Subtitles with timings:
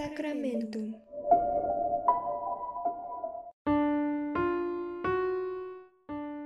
[0.00, 0.94] Sacramentum.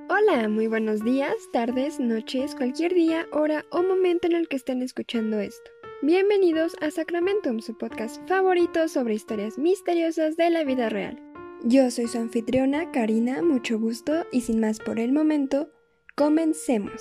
[0.09, 4.83] Hola, muy buenos días, tardes, noches, cualquier día, hora o momento en el que estén
[4.83, 5.71] escuchando esto.
[6.03, 11.23] Bienvenidos a Sacramentum, su podcast favorito sobre historias misteriosas de la vida real.
[11.63, 15.71] Yo soy su anfitriona, Karina, mucho gusto y sin más por el momento,
[16.17, 17.01] comencemos.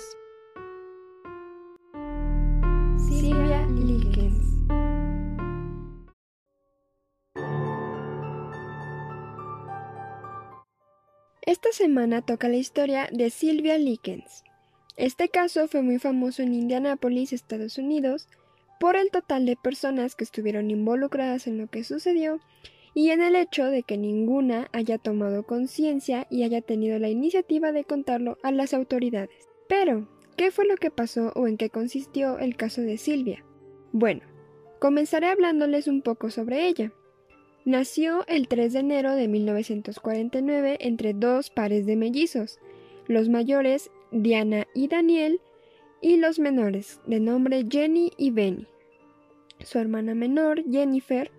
[11.46, 14.44] Esta semana toca la historia de Silvia Likens.
[14.96, 18.28] Este caso fue muy famoso en Indianápolis, Estados Unidos,
[18.80, 22.40] por el total de personas que estuvieron involucradas en lo que sucedió
[22.94, 27.72] y en el hecho de que ninguna haya tomado conciencia y haya tenido la iniciativa
[27.72, 29.46] de contarlo a las autoridades.
[29.68, 33.44] Pero, ¿qué fue lo que pasó o en qué consistió el caso de Silvia?
[33.92, 34.22] Bueno,
[34.80, 36.90] comenzaré hablándoles un poco sobre ella.
[37.64, 42.58] Nació el 3 de enero de 1949 entre dos pares de mellizos,
[43.06, 45.40] los mayores Diana y Daniel,
[46.02, 48.66] y los menores, de nombre Jenny y Benny.
[49.60, 51.30] Su hermana menor, Jennifer,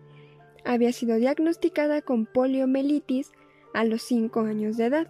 [0.63, 3.31] había sido diagnosticada con poliomielitis
[3.75, 5.07] a los 5 años de edad.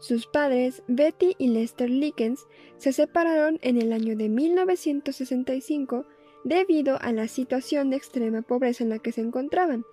[0.00, 2.46] Sus padres, Betty y Lester Likens,
[2.78, 6.06] se separaron en el año de 1965
[6.44, 9.84] debido a la situación de extrema pobreza en la que se encontraban,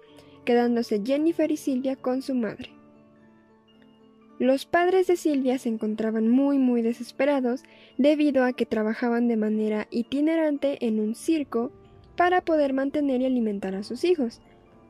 [0.50, 2.72] quedándose Jennifer y Silvia con su madre.
[4.40, 7.62] Los padres de Silvia se encontraban muy muy desesperados
[8.00, 11.72] debido a que trabajaban de manera itinerante en un circo
[12.16, 14.42] para poder mantener y alimentar a sus hijos,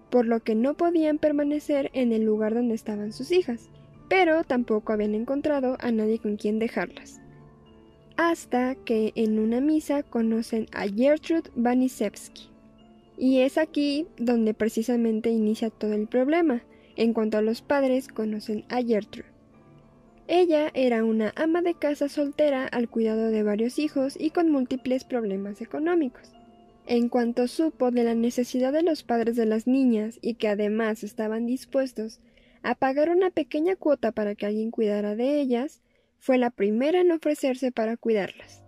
[0.09, 3.69] por lo que no podían permanecer en el lugar donde estaban sus hijas,
[4.07, 7.19] pero tampoco habían encontrado a nadie con quien dejarlas.
[8.15, 12.49] Hasta que en una misa conocen a Gertrude Banisevsky.
[13.19, 16.63] Y es aquí donde precisamente inicia todo el problema.
[16.95, 19.27] En cuanto a los padres, conocen a Gertrude.
[20.27, 25.03] Ella era una ama de casa soltera al cuidado de varios hijos y con múltiples
[25.03, 26.31] problemas económicos.
[26.87, 31.03] En cuanto supo de la necesidad de los padres de las niñas y que además
[31.03, 32.21] estaban dispuestos
[32.63, 35.81] a pagar una pequeña cuota para que alguien cuidara de ellas,
[36.19, 38.63] fue la primera en ofrecerse para cuidarlas.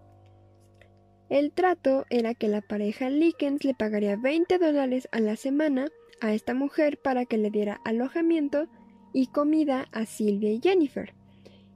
[1.31, 5.87] El trato era que la pareja Likens le pagaría 20 dólares a la semana
[6.19, 8.67] a esta mujer para que le diera alojamiento
[9.13, 11.13] y comida a Silvia y Jennifer,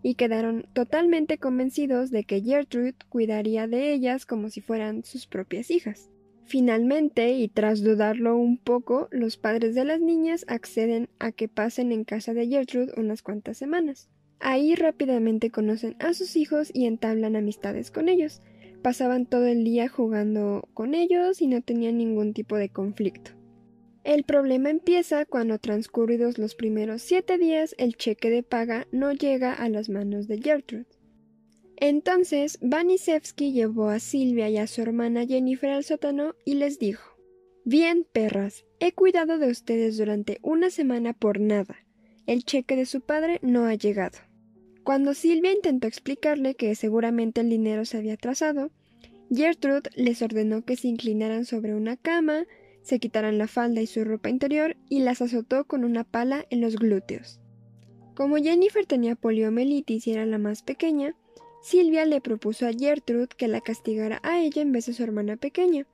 [0.03, 5.71] y quedaron totalmente convencidos de que Gertrude cuidaría de ellas como si fueran sus propias
[5.71, 6.09] hijas.
[6.43, 11.93] Finalmente, y tras dudarlo un poco, los padres de las niñas acceden a que pasen
[11.93, 14.09] en casa de Gertrude unas cuantas semanas.
[14.41, 18.41] Ahí rápidamente conocen a sus hijos y entablan amistades con ellos.
[18.85, 23.31] Pasaban todo el día jugando con ellos y no tenían ningún tipo de conflicto.
[24.03, 29.53] El problema empieza cuando transcurridos los primeros siete días el cheque de paga no llega
[29.53, 30.85] a las manos de Gertrude.
[31.77, 37.17] Entonces, Vanisevsky llevó a Silvia y a su hermana Jennifer al sótano y les dijo
[37.63, 41.75] Bien, perras, he cuidado de ustedes durante una semana por nada.
[42.27, 44.19] El cheque de su padre no ha llegado.
[44.85, 48.69] Cuando Silvia intentó explicarle que seguramente el dinero se había atrasado,
[49.31, 52.45] Gertrude les ordenó que se inclinaran sobre una cama,
[52.83, 56.61] se quitaran la falda y su ropa interior y las azotó con una pala en
[56.61, 57.39] los glúteos.
[58.13, 61.15] Como Jennifer tenía poliomielitis y era la más pequeña,
[61.63, 65.35] Silvia le propuso a Gertrude que la castigara a ella en vez de su hermana
[65.35, 65.87] pequeña.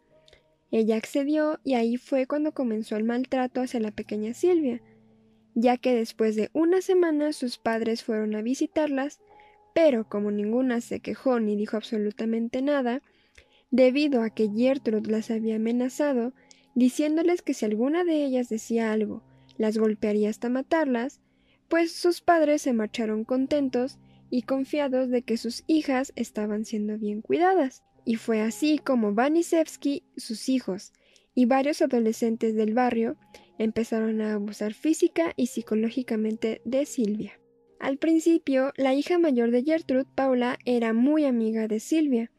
[0.69, 4.81] Ella accedió y ahí fue cuando comenzó el maltrato hacia la pequeña Silvia,
[5.55, 9.19] ya que después de una semana sus padres fueron a visitarlas,
[9.73, 13.01] pero como ninguna se quejó ni dijo absolutamente nada,
[13.69, 16.33] debido a que Gertrude las había amenazado,
[16.75, 19.23] diciéndoles que si alguna de ellas decía algo,
[19.57, 21.21] las golpearía hasta matarlas,
[21.67, 23.97] pues sus padres se marcharon contentos
[24.29, 27.83] y confiados de que sus hijas estaban siendo bien cuidadas.
[28.03, 30.91] Y fue así como Vanisevsky, sus hijos
[31.35, 33.17] y varios adolescentes del barrio
[33.57, 37.39] empezaron a abusar física y psicológicamente de Silvia.
[37.79, 42.31] Al principio, la hija mayor de Gertrude, Paula, era muy amiga de Silvia,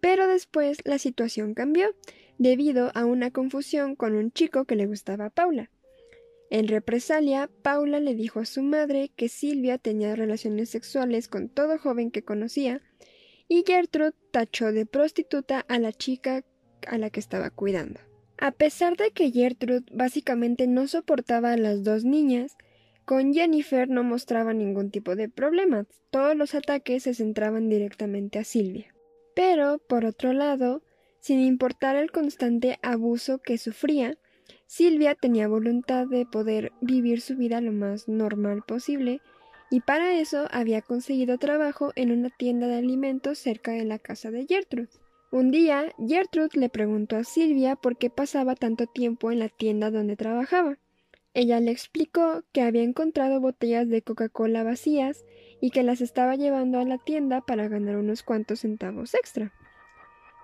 [0.00, 1.94] pero después la situación cambió
[2.36, 5.70] debido a una confusión con un chico que le gustaba a Paula.
[6.50, 11.78] En represalia, Paula le dijo a su madre que Silvia tenía relaciones sexuales con todo
[11.78, 12.82] joven que conocía,
[13.48, 16.44] y Gertrude tachó de prostituta a la chica
[16.86, 18.00] a la que estaba cuidando.
[18.44, 22.58] A pesar de que Gertrude básicamente no soportaba a las dos niñas,
[23.06, 28.44] con Jennifer no mostraba ningún tipo de problema, todos los ataques se centraban directamente a
[28.44, 28.94] Silvia.
[29.34, 30.82] Pero, por otro lado,
[31.20, 34.18] sin importar el constante abuso que sufría,
[34.66, 39.22] Silvia tenía voluntad de poder vivir su vida lo más normal posible
[39.70, 44.30] y para eso había conseguido trabajo en una tienda de alimentos cerca de la casa
[44.30, 44.90] de Gertrude.
[45.34, 49.90] Un día, Gertrude le preguntó a Silvia por qué pasaba tanto tiempo en la tienda
[49.90, 50.78] donde trabajaba.
[51.34, 55.24] Ella le explicó que había encontrado botellas de Coca-Cola vacías
[55.60, 59.52] y que las estaba llevando a la tienda para ganar unos cuantos centavos extra.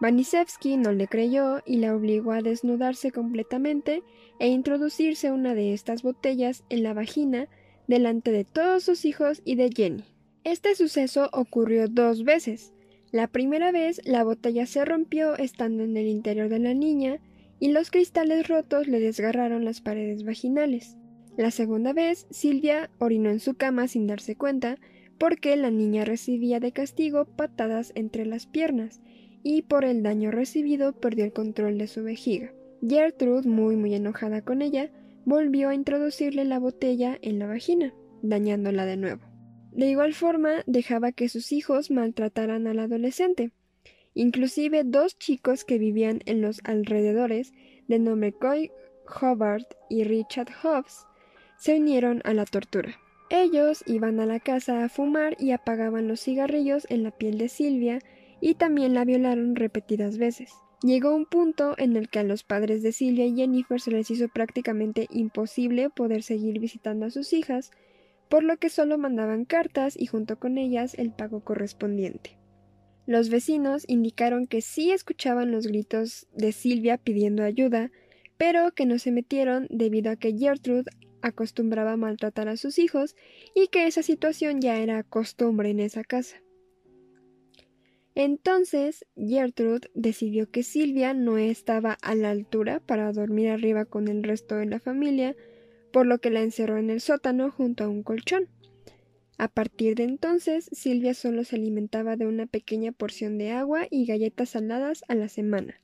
[0.00, 4.02] Vanisevsky no le creyó y la obligó a desnudarse completamente
[4.40, 7.46] e introducirse una de estas botellas en la vagina
[7.86, 10.04] delante de todos sus hijos y de Jenny.
[10.42, 12.72] Este suceso ocurrió dos veces.
[13.12, 17.18] La primera vez la botella se rompió estando en el interior de la niña
[17.58, 20.96] y los cristales rotos le desgarraron las paredes vaginales.
[21.36, 24.78] La segunda vez, Silvia orinó en su cama sin darse cuenta,
[25.18, 29.00] porque la niña recibía de castigo patadas entre las piernas,
[29.42, 32.52] y por el daño recibido perdió el control de su vejiga.
[32.86, 34.90] Gertrude, muy muy enojada con ella,
[35.24, 39.29] volvió a introducirle la botella en la vagina, dañándola de nuevo.
[39.72, 43.52] De igual forma, dejaba que sus hijos maltrataran al adolescente,
[44.14, 47.52] Inclusive dos chicos que vivían en los alrededores,
[47.86, 48.70] de nombre Coy
[49.20, 51.06] Hobart y Richard Hobbs,
[51.58, 52.98] se unieron a la tortura.
[53.30, 57.48] Ellos iban a la casa a fumar y apagaban los cigarrillos en la piel de
[57.48, 58.00] Silvia
[58.40, 60.52] y también la violaron repetidas veces.
[60.82, 64.10] Llegó un punto en el que a los padres de Silvia y Jennifer se les
[64.10, 67.70] hizo prácticamente imposible poder seguir visitando a sus hijas,
[68.30, 72.38] por lo que solo mandaban cartas y junto con ellas el pago correspondiente.
[73.04, 77.90] Los vecinos indicaron que sí escuchaban los gritos de Silvia pidiendo ayuda,
[78.38, 80.90] pero que no se metieron debido a que Gertrude
[81.22, 83.16] acostumbraba maltratar a sus hijos
[83.54, 86.36] y que esa situación ya era costumbre en esa casa.
[88.14, 94.22] Entonces Gertrude decidió que Silvia no estaba a la altura para dormir arriba con el
[94.22, 95.34] resto de la familia,
[95.92, 98.48] por lo que la encerró en el sótano junto a un colchón.
[99.38, 104.04] A partir de entonces, Silvia solo se alimentaba de una pequeña porción de agua y
[104.04, 105.80] galletas saladas a la semana.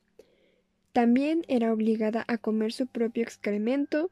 [0.92, 4.10] También era obligada a comer su propio excremento,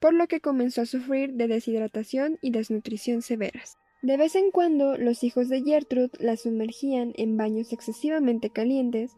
[0.00, 3.78] por lo que comenzó a sufrir de deshidratación y desnutrición severas.
[4.02, 9.12] De vez en cuando los hijos de Gertrude la sumergían en baños excesivamente calientes,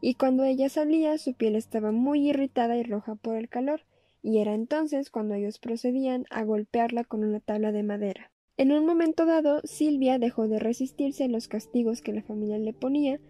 [0.00, 3.82] y cuando ella salía su piel estaba muy irritada y roja por el calor,
[4.22, 8.30] y era entonces cuando ellos procedían a golpearla con una tabla de madera.
[8.56, 12.72] En un momento dado, Silvia dejó de resistirse a los castigos que la familia le
[12.72, 13.20] ponía,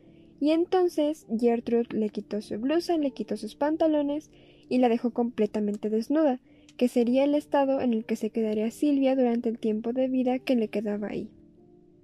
[0.40, 4.30] y entonces Gertrude le quitó su blusa, le quitó sus pantalones
[4.68, 6.40] y la dejó completamente desnuda,
[6.76, 10.38] que sería el estado en el que se quedaría Silvia durante el tiempo de vida
[10.38, 11.28] que le quedaba ahí.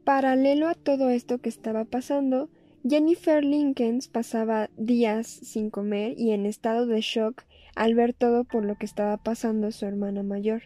[0.04, 2.50] Paralelo a todo esto que estaba pasando,
[2.86, 7.44] Jennifer Lincoln pasaba días sin comer y en estado de shock
[7.76, 10.64] al ver todo por lo que estaba pasando su hermana mayor.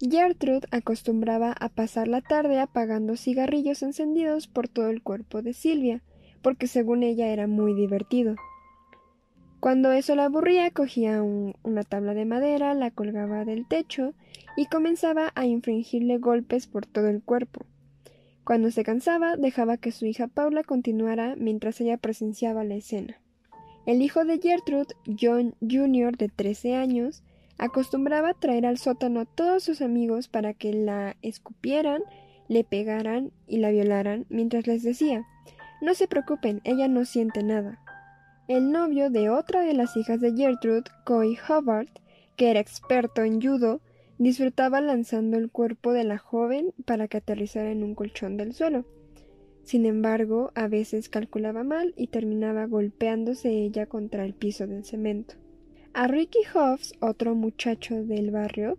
[0.00, 6.02] Gertrude acostumbraba a pasar la tarde apagando cigarrillos encendidos por todo el cuerpo de Silvia,
[6.42, 8.36] porque según ella era muy divertido.
[9.60, 14.14] Cuando eso la aburría, cogía una tabla de madera, la colgaba del techo
[14.56, 17.66] y comenzaba a infringirle golpes por todo el cuerpo.
[18.42, 23.20] Cuando se cansaba, dejaba que su hija Paula continuara mientras ella presenciaba la escena.
[23.90, 27.24] El hijo de Gertrude, John Jr., de 13 años,
[27.58, 32.04] acostumbraba traer al sótano a todos sus amigos para que la escupieran,
[32.46, 35.26] le pegaran y la violaran, mientras les decía
[35.82, 37.80] No se preocupen, ella no siente nada.
[38.46, 41.88] El novio de otra de las hijas de Gertrude, Coy Hubbard,
[42.36, 43.80] que era experto en judo,
[44.18, 48.84] disfrutaba lanzando el cuerpo de la joven para que aterrizara en un colchón del suelo.
[49.70, 55.36] Sin embargo, a veces calculaba mal y terminaba golpeándose ella contra el piso del cemento.
[55.92, 58.78] A Ricky Hobbs, otro muchacho del barrio,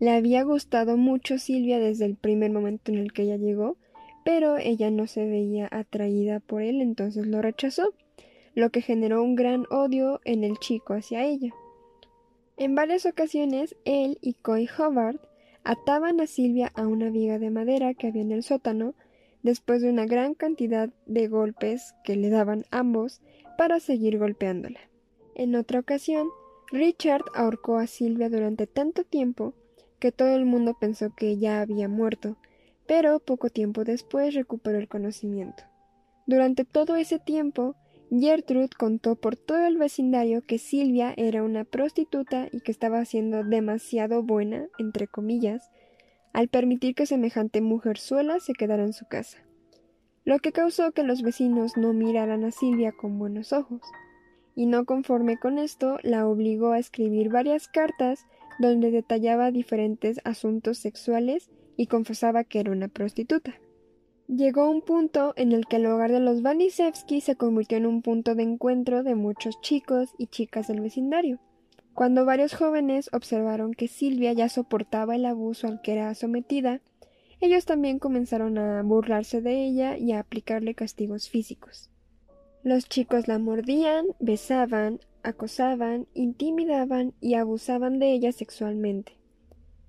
[0.00, 3.76] le había gustado mucho Silvia desde el primer momento en el que ella llegó,
[4.24, 7.94] pero ella no se veía atraída por él, entonces lo rechazó,
[8.56, 11.54] lo que generó un gran odio en el chico hacia ella.
[12.56, 15.22] En varias ocasiones, él y Coy Hobart
[15.62, 18.96] ataban a Silvia a una viga de madera que había en el sótano,
[19.46, 23.22] después de una gran cantidad de golpes que le daban ambos
[23.56, 24.80] para seguir golpeándola.
[25.36, 26.28] En otra ocasión,
[26.72, 29.54] Richard ahorcó a Silvia durante tanto tiempo
[30.00, 32.36] que todo el mundo pensó que ya había muerto,
[32.88, 35.62] pero poco tiempo después recuperó el conocimiento.
[36.26, 37.76] Durante todo ese tiempo,
[38.10, 43.44] Gertrude contó por todo el vecindario que Silvia era una prostituta y que estaba siendo
[43.44, 45.70] demasiado buena, entre comillas,
[46.36, 49.38] al permitir que semejante mujerzuela se quedara en su casa,
[50.26, 53.80] lo que causó que los vecinos no miraran a Silvia con buenos ojos.
[54.54, 58.26] y no conforme con esto, la obligó a escribir varias cartas
[58.58, 63.54] donde detallaba diferentes asuntos sexuales y confesaba que era una prostituta.
[64.28, 68.02] Llegó un punto en el que el hogar de los Vanisevsky se convirtió en un
[68.02, 71.40] punto de encuentro de muchos chicos y chicas del vecindario.
[71.96, 76.82] Cuando varios jóvenes observaron que Silvia ya soportaba el abuso al que era sometida,
[77.40, 81.90] ellos también comenzaron a burlarse de ella y a aplicarle castigos físicos.
[82.62, 89.16] Los chicos la mordían, besaban, acosaban, intimidaban y abusaban de ella sexualmente.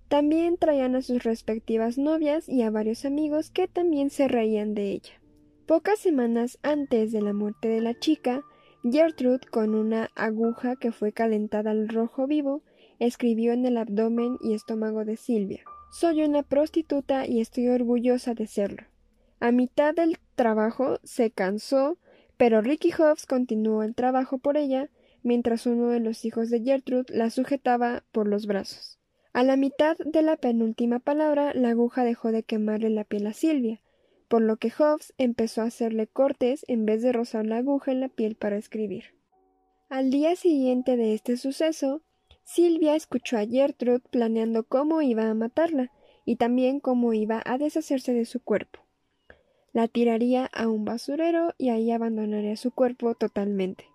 [0.07, 4.91] También traían a sus respectivas novias y a varios amigos que también se reían de
[4.91, 5.21] ella.
[5.65, 8.43] Pocas semanas antes de la muerte de la chica,
[8.91, 12.63] Gertrude, con una aguja que fue calentada al rojo vivo,
[12.99, 18.47] escribió en el abdomen y estómago de Silvia Soy una prostituta y estoy orgullosa de
[18.47, 18.83] serlo.
[19.39, 21.97] A mitad del trabajo se cansó
[22.37, 24.89] pero Ricky Hobbs continuó el trabajo por ella,
[25.23, 28.99] mientras uno de los hijos de Gertrude la sujetaba por los brazos.
[29.33, 33.33] A la mitad de la penúltima palabra, la aguja dejó de quemarle la piel a
[33.33, 33.81] Silvia,
[34.27, 38.01] por lo que Hobbs empezó a hacerle cortes en vez de rozar la aguja en
[38.01, 39.15] la piel para escribir.
[39.89, 42.01] Al día siguiente de este suceso,
[42.43, 45.91] Silvia escuchó a Gertrude planeando cómo iba a matarla
[46.25, 48.87] y también cómo iba a deshacerse de su cuerpo
[49.77, 53.85] la tiraría a un basurero y ahí abandonaría su cuerpo totalmente.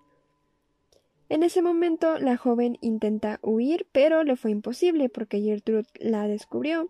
[1.28, 6.88] En ese momento la joven intenta huir, pero le fue imposible porque Gertrude la descubrió,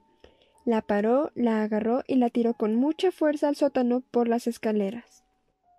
[0.64, 5.24] la paró, la agarró y la tiró con mucha fuerza al sótano por las escaleras.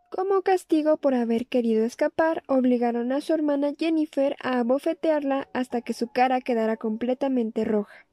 [0.09, 5.93] Como castigo por haber querido escapar, obligaron a su hermana Jennifer a abofetearla hasta que
[5.93, 8.05] su cara quedara completamente roja.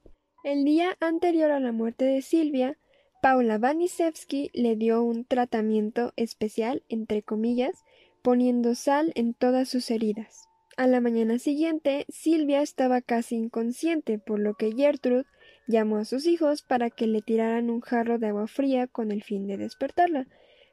[0.42, 2.78] El día anterior a la muerte de Silvia,
[3.20, 7.84] Paula Vanisevsky le dio un tratamiento especial, entre comillas,
[8.22, 10.48] poniendo sal en todas sus heridas.
[10.78, 15.26] A la mañana siguiente, Silvia estaba casi inconsciente, por lo que Gertrude
[15.70, 19.22] llamó a sus hijos para que le tiraran un jarro de agua fría con el
[19.22, 20.26] fin de despertarla.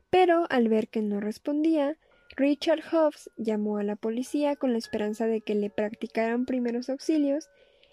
[0.09, 1.97] Pero al ver que no respondía,
[2.35, 7.49] Richard Hobbs llamó a la policía con la esperanza de que le practicaran primeros auxilios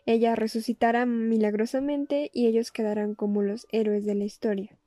[0.06, 4.78] ella resucitará milagrosamente y ellos quedarán como los héroes de la historia.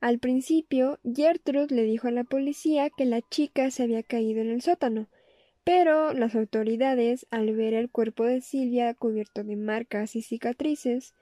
[0.00, 4.50] Al principio, Gertrude le dijo a la policía que la chica se había caído en
[4.50, 5.08] el sótano,
[5.64, 11.14] pero las autoridades, al ver el cuerpo de Silvia cubierto de marcas y cicatrices,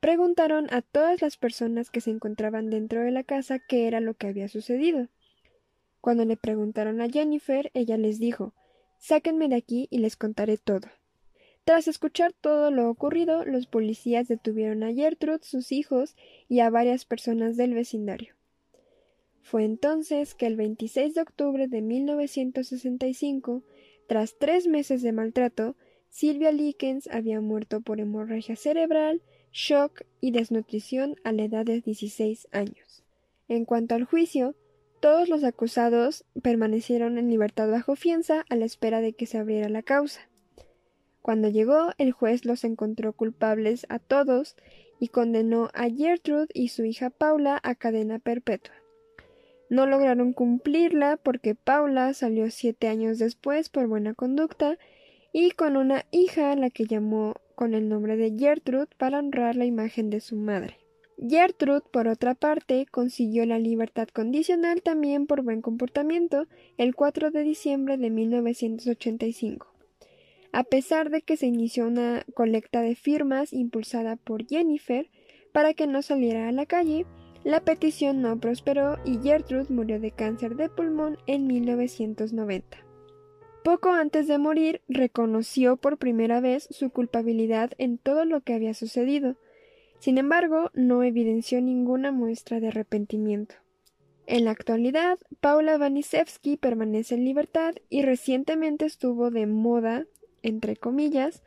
[0.00, 4.14] preguntaron a todas las personas que se encontraban dentro de la casa qué era lo
[4.14, 5.08] que había sucedido.
[6.00, 8.54] Cuando le preguntaron a Jennifer, ella les dijo
[8.98, 10.88] Sáquenme de aquí y les contaré todo.
[11.64, 16.14] Tras escuchar todo lo ocurrido, los policías detuvieron a Gertrude, sus hijos
[16.48, 18.36] y a varias personas del vecindario.
[19.42, 23.64] Fue entonces que el 26 de octubre de 1965,
[24.06, 25.76] tras tres meses de maltrato,
[26.08, 29.22] Silvia Likens había muerto por hemorragia cerebral,
[29.56, 33.02] shock y desnutrición a la edad de 16 años.
[33.48, 34.54] En cuanto al juicio,
[35.00, 39.70] todos los acusados permanecieron en libertad bajo fianza a la espera de que se abriera
[39.70, 40.28] la causa.
[41.22, 44.56] Cuando llegó, el juez los encontró culpables a todos
[45.00, 48.74] y condenó a Gertrude y su hija Paula a cadena perpetua.
[49.70, 54.78] No lograron cumplirla porque Paula salió siete años después por buena conducta
[55.32, 59.56] y con una hija a la que llamó con el nombre de Gertrude para honrar
[59.56, 60.78] la imagen de su madre.
[61.18, 66.46] Gertrude, por otra parte, consiguió la libertad condicional también por buen comportamiento
[66.78, 69.76] el 4 de diciembre de 1985
[70.56, 75.10] a pesar de que se inició una colecta de firmas impulsada por Jennifer
[75.52, 77.04] para que no saliera a la calle,
[77.44, 82.78] la petición no prosperó y Gertrude murió de cáncer de pulmón en 1990.
[83.66, 88.74] Poco antes de morir, reconoció por primera vez su culpabilidad en todo lo que había
[88.74, 89.34] sucedido.
[89.98, 93.56] Sin embargo, no evidenció ninguna muestra de arrepentimiento.
[94.28, 100.06] En la actualidad, Paula Vanisevsky permanece en libertad y recientemente estuvo de moda
[100.44, 101.42] entre comillas,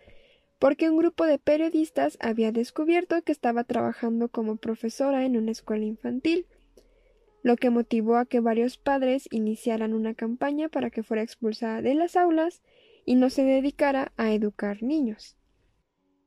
[0.59, 5.85] porque un grupo de periodistas había descubierto que estaba trabajando como profesora en una escuela
[5.85, 6.47] infantil,
[7.43, 11.95] lo que motivó a que varios padres iniciaran una campaña para que fuera expulsada de
[11.95, 12.61] las aulas
[13.05, 15.35] y no se dedicara a educar niños.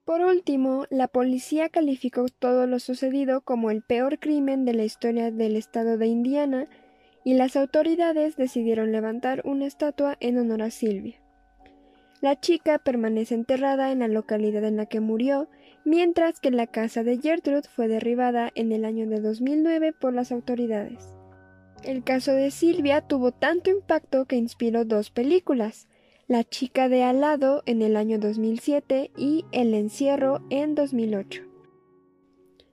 [0.04, 5.30] Por último, la policía calificó todo lo sucedido como el peor crimen de la historia
[5.30, 6.68] del estado de Indiana
[7.24, 11.22] y las autoridades decidieron levantar una estatua en honor a Silvia.
[12.20, 15.48] La chica permanece enterrada en la localidad en la que murió,
[15.84, 20.32] mientras que la casa de Gertrude fue derribada en el año de 2009 por las
[20.32, 21.14] autoridades.
[21.82, 25.88] El caso de Silvia tuvo tanto impacto que inspiró dos películas,
[26.28, 31.42] La chica de al lado en el año 2007 y El encierro en 2008.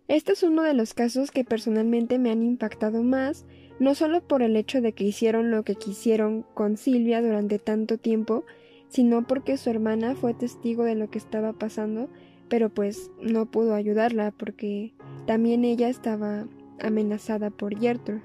[0.07, 3.45] Este es uno de los casos que personalmente me han impactado más,
[3.79, 7.97] no solo por el hecho de que hicieron lo que quisieron con Silvia durante tanto
[7.97, 8.43] tiempo,
[8.89, 12.09] sino porque su hermana fue testigo de lo que estaba pasando,
[12.49, 14.93] pero pues no pudo ayudarla porque
[15.25, 16.47] también ella estaba
[16.79, 18.21] amenazada por Gertrude.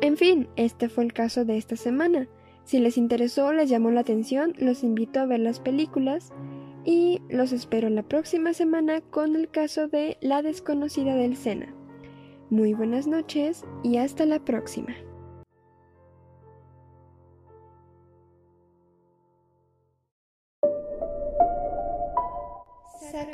[0.00, 2.28] En fin, este fue el caso de esta semana.
[2.64, 6.32] Si les interesó les llamó la atención, los invito a ver las películas
[6.84, 11.74] y los espero la próxima semana con el caso de La desconocida del Sena.
[12.50, 14.94] Muy buenas noches y hasta la próxima.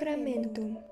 [0.01, 0.90] Sacramentum